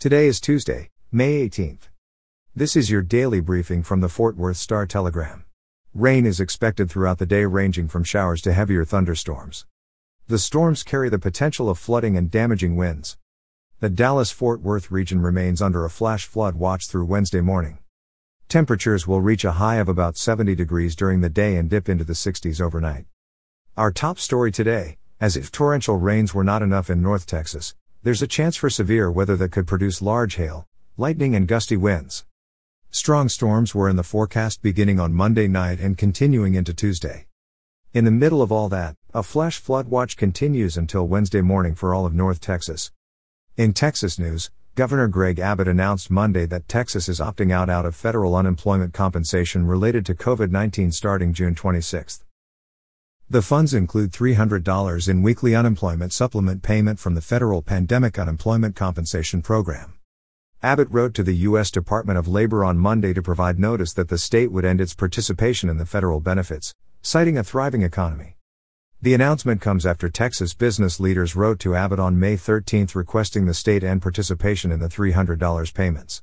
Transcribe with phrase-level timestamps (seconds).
[0.00, 1.88] Today is Tuesday, May 18th.
[2.54, 5.44] This is your daily briefing from the Fort Worth Star Telegram.
[5.92, 9.66] Rain is expected throughout the day, ranging from showers to heavier thunderstorms.
[10.28, 13.18] The storms carry the potential of flooding and damaging winds.
[13.80, 17.78] The Dallas Fort Worth region remains under a flash flood watch through Wednesday morning.
[18.48, 22.04] Temperatures will reach a high of about 70 degrees during the day and dip into
[22.04, 23.06] the 60s overnight.
[23.76, 28.22] Our top story today as if torrential rains were not enough in North Texas, there's
[28.22, 30.66] a chance for severe weather that could produce large hail,
[30.96, 32.24] lightning, and gusty winds.
[32.90, 37.26] Strong storms were in the forecast beginning on Monday night and continuing into Tuesday.
[37.92, 41.92] In the middle of all that, a flash flood watch continues until Wednesday morning for
[41.92, 42.92] all of North Texas.
[43.56, 47.96] In Texas news, Governor Greg Abbott announced Monday that Texas is opting out out of
[47.96, 52.22] federal unemployment compensation related to COVID-19 starting June 26.
[53.30, 59.42] The funds include $300 in weekly unemployment supplement payment from the federal Pandemic Unemployment Compensation
[59.42, 59.98] Program.
[60.62, 61.70] Abbott wrote to the U.S.
[61.70, 65.68] Department of Labor on Monday to provide notice that the state would end its participation
[65.68, 68.38] in the federal benefits, citing a thriving economy.
[69.02, 73.52] The announcement comes after Texas business leaders wrote to Abbott on May 13 requesting the
[73.52, 76.22] state end participation in the $300 payments.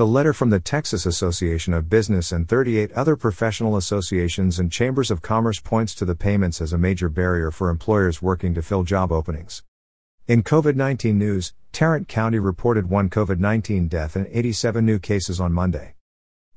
[0.00, 5.10] The letter from the Texas Association of Business and 38 other professional associations and chambers
[5.10, 8.82] of commerce points to the payments as a major barrier for employers working to fill
[8.82, 9.62] job openings.
[10.26, 15.38] In COVID 19 news, Tarrant County reported one COVID 19 death and 87 new cases
[15.38, 15.96] on Monday.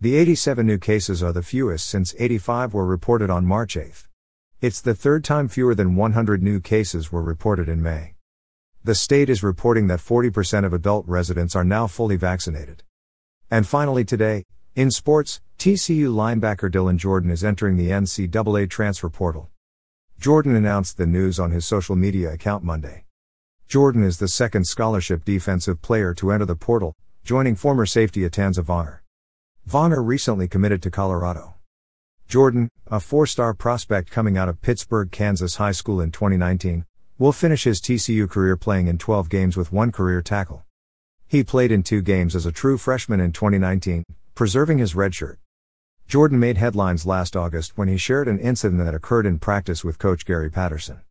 [0.00, 4.08] The 87 new cases are the fewest since 85 were reported on March 8.
[4.60, 8.14] It's the third time fewer than 100 new cases were reported in May.
[8.82, 12.82] The state is reporting that 40% of adult residents are now fully vaccinated.
[13.50, 19.48] And finally, today, in sports, TCU linebacker Dylan Jordan is entering the NCAA transfer portal.
[20.20, 23.04] Jordan announced the news on his social media account Monday.
[23.66, 28.62] Jordan is the second scholarship defensive player to enter the portal, joining former safety Atanza
[29.66, 30.04] Vongor.
[30.04, 31.54] Recently committed to Colorado.
[32.28, 36.84] Jordan, a four star prospect coming out of Pittsburg, Kansas High School in 2019,
[37.18, 40.64] will finish his TCU career playing in 12 games with one career tackle.
[41.30, 44.02] He played in two games as a true freshman in 2019,
[44.34, 45.36] preserving his redshirt.
[46.06, 49.98] Jordan made headlines last August when he shared an incident that occurred in practice with
[49.98, 51.02] coach Gary Patterson.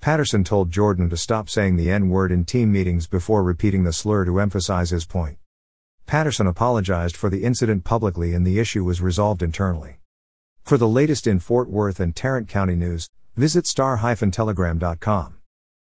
[0.00, 3.92] Patterson told Jordan to stop saying the N word in team meetings before repeating the
[3.92, 5.38] slur to emphasize his point.
[6.06, 9.98] Patterson apologized for the incident publicly and the issue was resolved internally.
[10.64, 15.41] For the latest in Fort Worth and Tarrant County news, visit star-telegram.com.